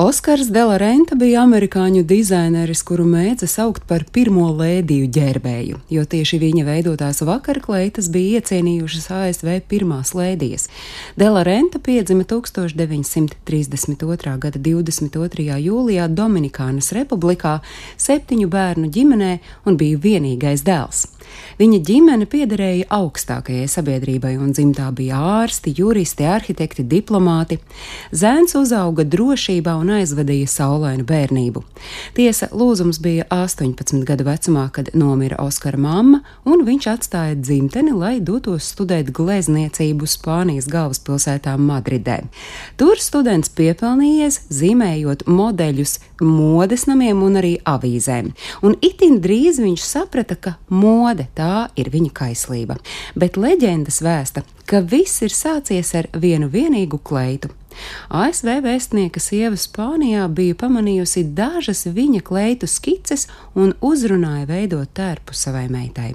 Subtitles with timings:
[0.00, 6.64] Oskars Delarenta bija amerikāņu dizaineris, kuru mēdza saukt par pirmo lēdiju ģērbēju, jo tieši viņa
[6.64, 10.72] veidotās vakarkleitas bija iecienījušas ASV pirmās lēdijas.
[11.20, 14.32] Delarenta piedzima 1932.
[14.46, 15.60] gada 22.
[15.68, 17.60] jūlijā Dominikānas republikā
[18.00, 19.32] septiņu bērnu ģimenē
[19.68, 21.10] un bija vienīgais dēls.
[21.60, 27.60] Viņa ģimene piederēja augstākajai sabiedrībai, un dzimtā bija ārsti, juristi, arhitekti, diplomāti.
[28.16, 31.62] Zēns uzauga drošībā un aizvadīja saulainu bērnību.
[32.16, 38.18] Tiesa, lūzums bija 18 gadu vecumā, kad nomira Oskara mamma, un viņš atstāja dzimteni, lai
[38.20, 42.20] dotos studēt glezniecību Spānijas galvaspilsētā Madridē.
[42.80, 48.32] Tur students piepelnījies, zīmējot modeļus modes namiem un arī avīzēm,
[48.66, 52.76] un itin drīz viņš saprata, ka mode tā ir viņa kaislība,
[53.16, 57.50] bet leģendas vēsta, ka viss ir sācies ar vienu vienīgu kleitu.
[58.08, 65.68] ASV vēstnieka sieva Spānijā bija pamanījusi dažas viņa kleitu skices un uzrunāja veidot tērpu savai
[65.72, 66.14] meitai.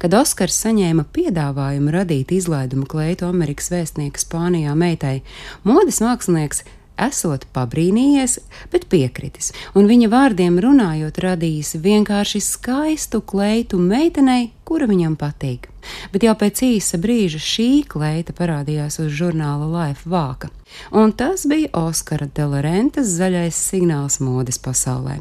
[0.00, 5.20] Kad Oskars saņēma piedāvājumu radīt izlaidumu kleitu Amerikas vēstnieka Spānijā meitai,
[5.68, 6.64] modes mākslinieks
[7.00, 8.38] esot pabrīnījies,
[8.72, 15.69] bet piekritis, un viņa vārdiem runājot radījis vienkārši skaistu kleitu meitenei, kura viņam patīk.
[16.12, 20.50] Bet jau pēc īsa brīža šī kleita parādījās uz žurnāla Life vāka,
[20.94, 25.20] un tas bija Oskara Delarentes zaļais signāls modes pasaulē.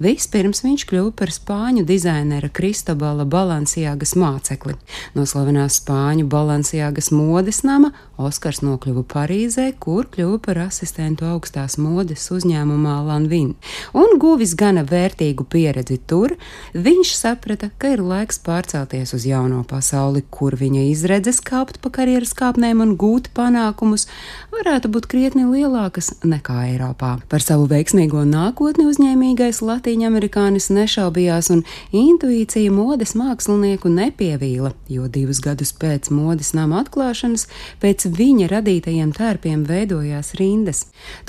[0.00, 4.76] Vispirms viņš kļuva par spāņu dizainera Kristobala Balansijāgas mācekli.
[5.14, 12.26] No slavenās spāņu Balansijāgas modes nama Oskars nokļuva Parīzē, kur kļuva par asistentu augstās modes
[12.32, 13.52] uzņēmumā Lanvin,
[13.96, 16.36] un guvis gana vērtīgu pieredzi tur,
[16.72, 19.89] viņš saprata, ka ir laiks pārcelt pārcelties uz jauno pasauli,
[20.30, 24.06] kur viņa izredzes kāpt pa karjeras kāpnēm un gūt panākumus,
[24.54, 27.12] varētu būt krietni lielākas nekā Eiropā.
[27.30, 31.60] Par savu veiksmīgo nākotni uzņēmīgais latīņu amerikānis nešaubījās, un
[31.96, 37.42] intuīcija modes mākslinieku nepievīla, jo divus gadus pēc modes nama atklāšanas
[37.82, 40.80] pēc viņa radītajiem tērpiem veidojās rindas.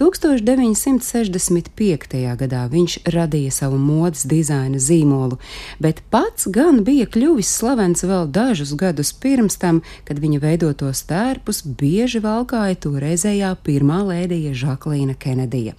[0.02, 2.36] 1965.
[2.42, 5.36] gadā viņš radīja savu modes dizaina zīmolu,
[5.80, 11.64] bet pats gan bija kļuvis slavens vēl dažus gadus pirms tam, kad viņa veidotos tērpus
[11.64, 15.78] bieži valkāja toreizējā pirmā lēdija Žaklīna Kenedija.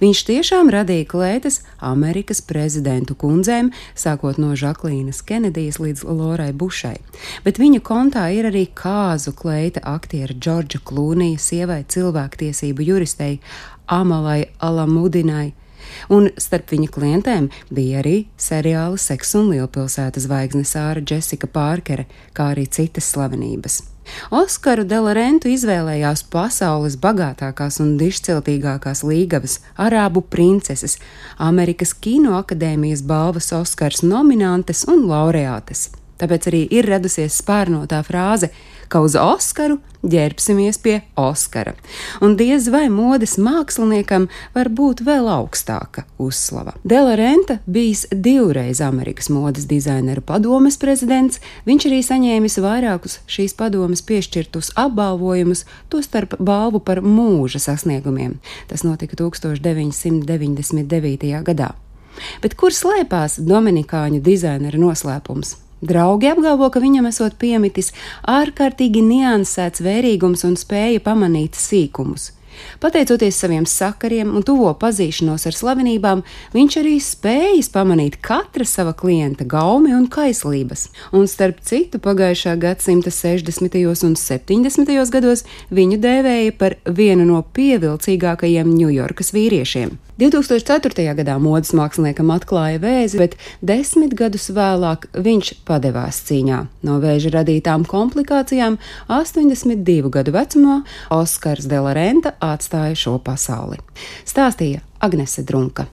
[0.00, 6.96] Viņš tiešām radīja klētas Amerikas prezidentu kundzēm, sākot no Žaklīnas Kenedijas līdz Lorai Bušai,
[7.44, 13.38] bet viņa kontā ir arī kāzu kleita aktiera Džordža Klūnija sievai cilvēktiesību juristei
[13.86, 15.52] Amalai Alamudinai,
[16.12, 22.52] Un starp viņa klientēm bija arī seriāla Seks un Lielpilsētas zvaigzne Sāra Jessica Pārkere, kā
[22.54, 23.82] arī citas slavenības.
[24.34, 30.98] Oskaru Delarentu izvēlējās pasaules bagātākās un dišciltīgākās līgavas, arābu princeses,
[31.38, 35.88] Amerikas Kinoakadēmijas balvas Oskars nominantes un laureātes.
[36.20, 38.50] Tāpēc arī ir radusies spārnotā frāze,
[38.90, 41.74] ka uz Oskaru ģērbsimies pie Oskara.
[42.24, 46.72] Un diez vai modes māksliniekam var būt vēl augstāka uzslava.
[46.84, 54.02] Dela Renta bijis divreiz Amerikas modes dizaineru padomes prezidents, viņš arī saņēmis vairākus šīs padomes
[54.08, 55.60] piešķirtus apbalvojumus,
[55.92, 58.32] tostarp balvu par mūža sasniegumiem.
[58.72, 61.44] Tas notika 1999.
[61.46, 61.70] gadā.
[62.42, 65.69] Bet kur slēpās Dominikāņu dizainera noslēpums?
[65.80, 67.94] Draugi apgalvo, ka viņam esot piemitis
[68.28, 72.34] ārkārtīgi niansēts vērīgums un spēja pamanīt sīkumus.
[72.80, 76.20] Pateicoties saviem sakariem un tuvo pazīšanos ar slavenībām,
[76.52, 80.88] viņš arī spējas pamanīt katra sava klienta gaumi un kaislības.
[81.16, 83.80] Un starp citu, pagājušā gadsimta 60.
[84.04, 84.92] un 70.
[85.16, 89.96] gados viņu dēvēja par vienu no pievilcīgākajiem Ņujorkas vīriešiem.
[90.20, 91.14] 2004.
[91.16, 96.58] gadā modes māksliniekam atklāja vēzi, bet desmit gadus vēlāk viņš padevās cīņā.
[96.84, 98.76] No vēža radītām komplikācijām
[99.08, 100.82] 82 gadu vecumā
[101.16, 103.80] Oskars Delarenta atstāja šo pasauli.
[104.28, 105.88] Stāstīja Agnese Drunka.